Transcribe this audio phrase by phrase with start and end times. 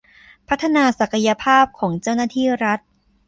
[0.47, 2.79] พัฒนาศักยภาพของเจ้าหน้าที่รัฐ